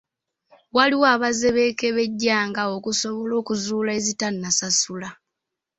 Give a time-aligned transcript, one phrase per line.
[0.75, 5.09] Waliwo abazeekebejjanga okusobola okuzuula ezitannasasula.